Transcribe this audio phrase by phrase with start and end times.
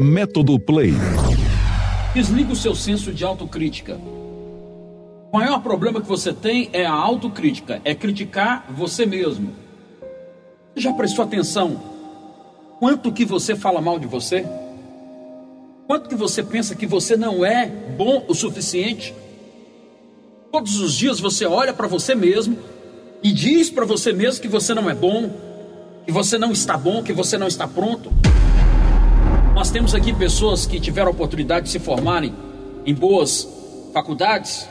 [0.00, 0.92] Método Play.
[2.14, 3.96] Desliga o seu senso de autocrítica.
[3.96, 9.50] O maior problema que você tem é a autocrítica, é criticar você mesmo.
[10.76, 11.82] Já prestou atenção
[12.78, 14.46] quanto que você fala mal de você?
[15.88, 19.12] Quanto que você pensa que você não é bom o suficiente?
[20.52, 22.56] Todos os dias você olha para você mesmo
[23.20, 25.28] e diz para você mesmo que você não é bom,
[26.06, 28.12] que você não está bom, que você não está pronto.
[29.58, 32.32] Nós temos aqui pessoas que tiveram a oportunidade de se formarem
[32.86, 33.48] em boas
[33.92, 34.68] faculdades.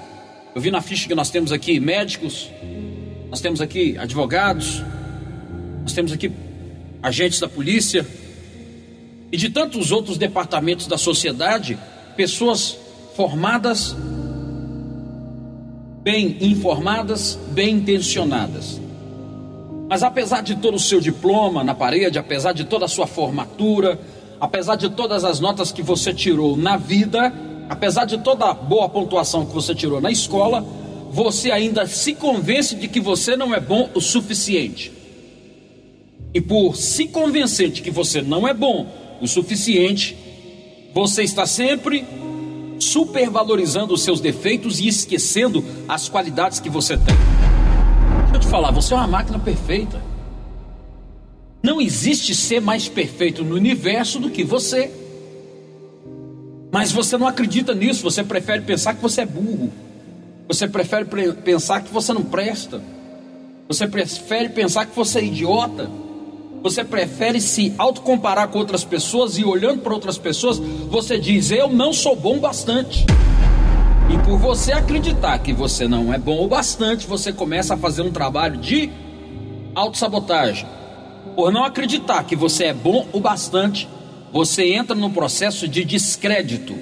[0.56, 2.50] Eu vi na ficha que nós temos aqui médicos,
[3.30, 4.82] nós temos aqui advogados,
[5.82, 6.32] nós temos aqui
[7.04, 8.08] agentes da polícia
[9.30, 11.78] e de tantos outros departamentos da sociedade,
[12.16, 12.78] pessoas
[13.14, 13.94] formadas
[16.02, 18.80] bem informadas, bem intencionadas.
[19.90, 24.00] Mas apesar de todo o seu diploma na parede, apesar de toda a sua formatura,
[24.40, 27.34] apesar de todas as notas que você tirou na vida,
[27.70, 30.66] apesar de toda a boa pontuação que você tirou na escola,
[31.12, 34.92] você ainda se convence de que você não é bom o suficiente.
[36.34, 38.86] E por se convencer de que você não é bom
[39.22, 40.16] o suficiente,
[40.94, 42.06] você está sempre
[42.80, 47.16] supervalorizando os seus defeitos e esquecendo as qualidades que você tem.
[48.24, 50.02] Deixa eu te falar, você é uma máquina perfeita.
[51.62, 54.92] Não existe ser mais perfeito no universo do que você.
[56.72, 59.72] Mas você não acredita nisso, você prefere pensar que você é burro.
[60.48, 61.06] Você prefere
[61.44, 62.82] pensar que você não presta.
[63.68, 65.90] Você prefere pensar que você é idiota.
[66.64, 71.70] Você prefere se autocomparar com outras pessoas e olhando para outras pessoas, você diz: Eu
[71.70, 73.06] não sou bom bastante.
[74.10, 78.02] E por você acreditar que você não é bom o bastante, você começa a fazer
[78.02, 78.90] um trabalho de
[79.76, 80.66] autossabotagem.
[81.38, 83.88] Por não acreditar que você é bom o bastante,
[84.34, 86.76] você entra no processo de descrédito.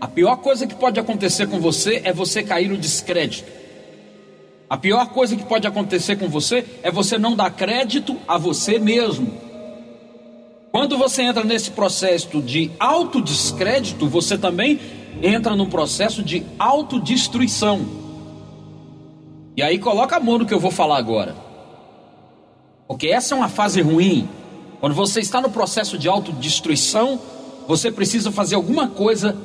[0.00, 3.52] A pior coisa que pode acontecer com você é você cair no descrédito.
[4.70, 8.78] A pior coisa que pode acontecer com você é você não dar crédito a você
[8.78, 9.30] mesmo.
[10.72, 14.80] Quando você entra nesse processo de autodescrédito, você também
[15.22, 17.86] entra num processo de autodestruição.
[19.54, 21.43] E aí coloca a mão no que eu vou falar agora.
[22.86, 24.28] Porque essa é uma fase ruim.
[24.80, 27.20] Quando você está no processo de autodestruição,
[27.66, 29.36] você precisa fazer alguma coisa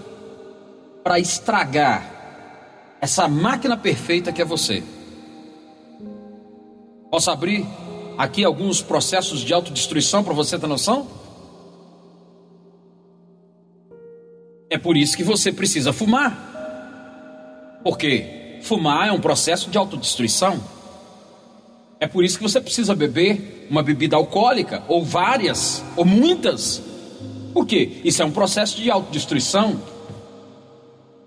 [1.04, 2.18] para estragar
[3.02, 4.84] essa máquina perfeita que é você.
[7.10, 7.66] Posso abrir
[8.18, 11.08] aqui alguns processos de autodestruição para você ter noção?
[14.70, 17.80] É por isso que você precisa fumar.
[17.84, 20.62] Porque fumar é um processo de autodestruição.
[22.00, 26.82] É por isso que você precisa beber uma bebida alcoólica, ou várias, ou muitas.
[27.54, 27.98] Por quê?
[28.06, 29.82] Isso é um processo de autodestruição.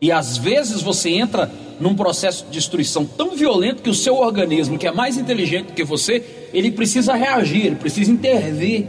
[0.00, 4.78] E às vezes você entra num processo de destruição tão violento que o seu organismo,
[4.78, 8.86] que é mais inteligente do que você, ele precisa reagir, ele precisa intervir.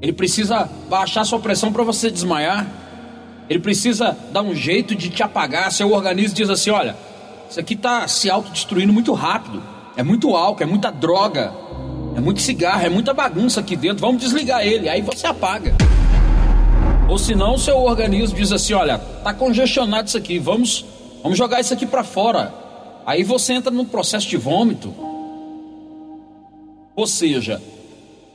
[0.00, 2.66] Ele precisa baixar sua pressão para você desmaiar.
[3.50, 5.70] Ele precisa dar um jeito de te apagar.
[5.70, 6.96] Seu organismo diz assim: olha,
[7.50, 9.62] isso aqui está se autodestruindo muito rápido.
[9.98, 11.52] É muito álcool, é muita droga,
[12.16, 13.98] é muito cigarro, é muita bagunça aqui dentro.
[13.98, 14.88] Vamos desligar ele.
[14.88, 15.74] Aí você apaga.
[17.06, 20.86] Ou senão o seu organismo diz assim: olha, tá congestionado isso aqui, vamos
[21.22, 22.54] Vamos jogar isso aqui para fora.
[23.04, 24.94] Aí você entra num processo de vômito.
[26.94, 27.60] Ou seja,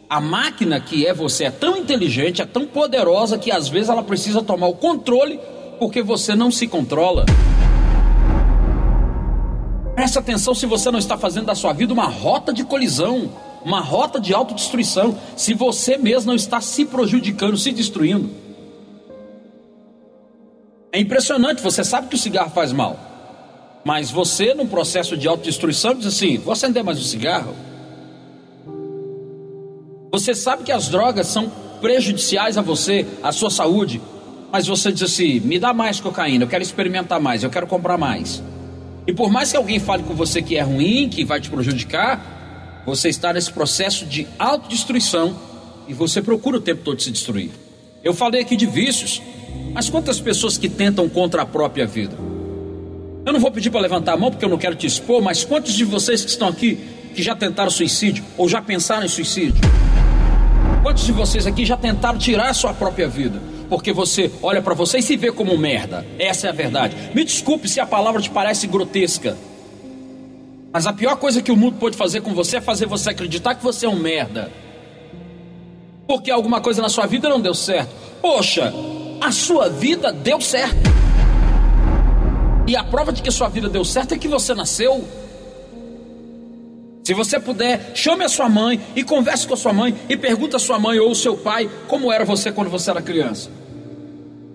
[0.09, 4.03] a máquina que é você é tão inteligente, é tão poderosa que às vezes ela
[4.03, 5.40] precisa tomar o controle
[5.80, 7.25] porque você não se controla.
[9.95, 13.31] Presta atenção se você não está fazendo da sua vida uma rota de colisão,
[13.63, 18.29] uma rota de autodestruição, se você mesmo não está se prejudicando, se destruindo.
[20.91, 22.99] É impressionante, você sabe que o cigarro faz mal.
[23.83, 27.53] Mas você, num processo de autodestruição, diz assim: vou acender mais um cigarro.
[30.11, 31.51] Você sabe que as drogas são
[31.81, 34.01] prejudiciais a você, à sua saúde.
[34.51, 37.97] Mas você diz assim: me dá mais cocaína, eu quero experimentar mais, eu quero comprar
[37.97, 38.41] mais.
[39.05, 42.81] E por mais que alguém fale com você que é ruim, que vai te prejudicar,
[42.85, 45.35] você está nesse processo de autodestruição
[45.88, 47.51] e você procura o tempo todo se destruir.
[48.03, 49.21] Eu falei aqui de vícios.
[49.73, 52.15] Mas quantas pessoas que tentam contra a própria vida?
[53.25, 55.44] Eu não vou pedir para levantar a mão porque eu não quero te expor, mas
[55.44, 56.77] quantos de vocês que estão aqui
[57.15, 59.61] que já tentaram suicídio ou já pensaram em suicídio?
[60.81, 63.41] Quantos de vocês aqui já tentaram tirar a sua própria vida?
[63.73, 66.05] Porque você olha para você e se vê como merda.
[66.19, 66.95] Essa é a verdade.
[67.15, 69.35] Me desculpe se a palavra te parece grotesca.
[70.71, 73.55] Mas a pior coisa que o mundo pode fazer com você é fazer você acreditar
[73.55, 74.51] que você é um merda.
[76.07, 77.89] porque alguma coisa na sua vida não deu certo.
[78.21, 78.71] Poxa,
[79.19, 80.91] a sua vida deu certo.
[82.67, 85.03] E a prova de que sua vida deu certo é que você nasceu.
[87.03, 90.55] Se você puder, chame a sua mãe e converse com a sua mãe e pergunte
[90.55, 93.62] a sua mãe ou o seu pai como era você quando você era criança.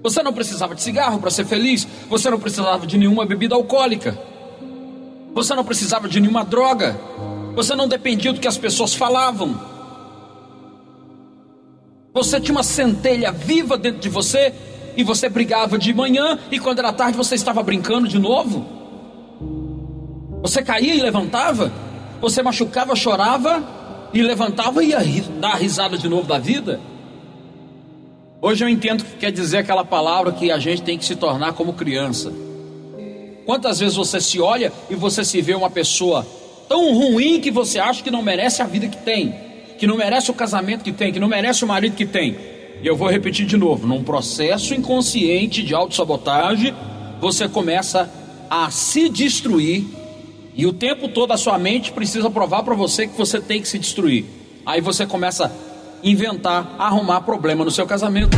[0.03, 4.19] Você não precisava de cigarro para ser feliz, você não precisava de nenhuma bebida alcoólica,
[5.35, 6.99] você não precisava de nenhuma droga,
[7.55, 9.61] você não dependia do que as pessoas falavam.
[12.15, 14.55] Você tinha uma centelha viva dentro de você
[14.97, 18.67] e você brigava de manhã e quando era tarde você estava brincando de novo.
[20.43, 21.73] Você caía e levantava,
[22.21, 23.63] você machucava, chorava
[24.13, 24.99] e levantava e ia
[25.41, 26.81] dar risada de novo da vida.
[28.41, 31.55] Hoje eu entendo que quer dizer aquela palavra que a gente tem que se tornar
[31.55, 32.33] como criança.
[33.45, 36.25] Quantas vezes você se olha e você se vê uma pessoa
[36.69, 39.35] tão ruim que você acha que não merece a vida que tem,
[39.77, 42.37] que não merece o casamento que tem, que não merece o marido que tem.
[42.81, 46.73] E eu vou repetir de novo: num processo inconsciente de autossabotagem,
[47.21, 48.09] você começa
[48.49, 49.85] a se destruir,
[50.55, 53.67] e o tempo todo a sua mente precisa provar para você que você tem que
[53.67, 54.27] se destruir.
[54.65, 55.51] Aí você começa
[56.03, 58.37] inventar, arrumar problema no seu casamento.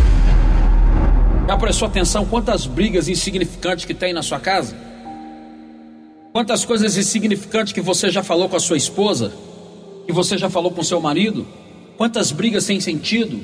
[1.48, 4.76] Já prestou atenção quantas brigas insignificantes que tem na sua casa?
[6.32, 9.32] Quantas coisas insignificantes que você já falou com a sua esposa?
[10.06, 11.46] Que você já falou com seu marido?
[11.96, 13.40] Quantas brigas sem sentido?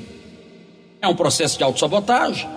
[1.01, 2.49] É um processo de autossabotagem.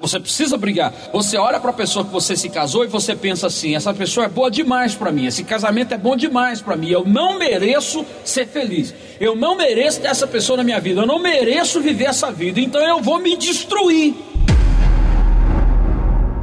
[0.00, 0.92] Você precisa brigar.
[1.12, 4.26] Você olha para a pessoa que você se casou e você pensa assim: essa pessoa
[4.26, 6.90] é boa demais para mim, esse casamento é bom demais para mim.
[6.90, 8.94] Eu não mereço ser feliz.
[9.18, 11.00] Eu não mereço ter essa pessoa na minha vida.
[11.00, 12.60] Eu não mereço viver essa vida.
[12.60, 14.14] Então eu vou me destruir.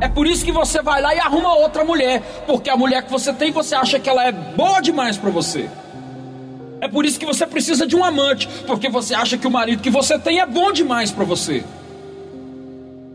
[0.01, 3.11] É por isso que você vai lá e arruma outra mulher, porque a mulher que
[3.11, 5.69] você tem, você acha que ela é boa demais para você.
[6.81, 9.81] É por isso que você precisa de um amante, porque você acha que o marido
[9.81, 11.63] que você tem é bom demais para você.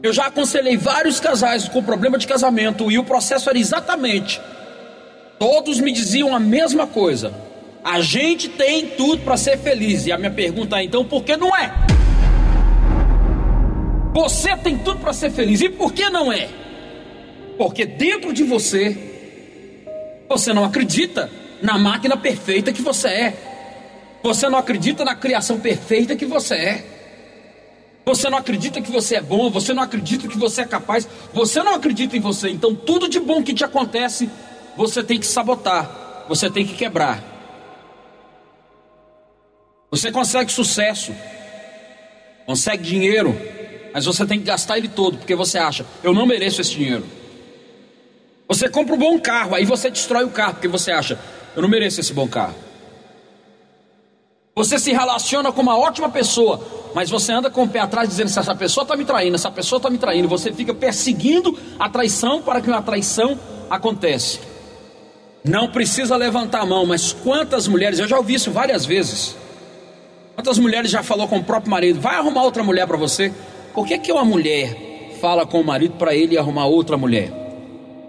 [0.03, 4.41] Eu já aconselhei vários casais com problema de casamento e o processo era exatamente:
[5.39, 7.33] todos me diziam a mesma coisa.
[7.83, 10.07] A gente tem tudo para ser feliz.
[10.07, 11.73] E a minha pergunta é então, por que não é?
[14.13, 15.61] Você tem tudo para ser feliz.
[15.61, 16.49] E por que não é?
[17.57, 18.97] Porque dentro de você
[20.29, 21.31] você não acredita
[21.63, 23.35] na máquina perfeita que você é.
[24.23, 26.98] Você não acredita na criação perfeita que você é.
[28.09, 31.63] Você não acredita que você é bom, você não acredita que você é capaz, você
[31.63, 32.49] não acredita em você.
[32.49, 34.31] Então, tudo de bom que te acontece,
[34.75, 37.23] você tem que sabotar, você tem que quebrar.
[39.91, 41.15] Você consegue sucesso,
[42.47, 43.39] consegue dinheiro,
[43.93, 47.05] mas você tem que gastar ele todo, porque você acha, eu não mereço esse dinheiro.
[48.49, 51.21] Você compra um bom carro, aí você destrói o carro, porque você acha,
[51.55, 52.55] eu não mereço esse bom carro.
[54.57, 58.29] Você se relaciona com uma ótima pessoa, mas você anda com o pé atrás dizendo:
[58.29, 60.29] se essa pessoa está me traindo, essa pessoa está me traindo.
[60.29, 63.39] Você fica perseguindo a traição para que uma traição
[63.71, 64.39] aconteça.
[65.45, 69.37] Não precisa levantar a mão, mas quantas mulheres, eu já ouvi isso várias vezes.
[70.35, 73.33] Quantas mulheres já falou com o próprio marido: vai arrumar outra mulher para você?
[73.75, 77.33] Por que, que uma mulher fala com o marido para ele arrumar outra mulher?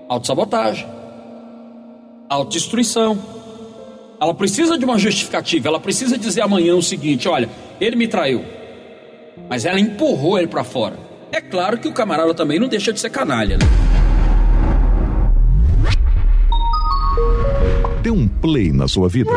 [0.07, 0.87] Autossabotagem,
[2.27, 3.17] autodestruição.
[4.19, 7.49] Ela precisa de uma justificativa, ela precisa dizer amanhã o seguinte: olha,
[7.79, 8.43] ele me traiu,
[9.47, 10.97] mas ela empurrou ele para fora.
[11.31, 13.65] É claro que o camarada também não deixa de ser canalha, né?
[18.01, 19.31] Dê um play na sua vida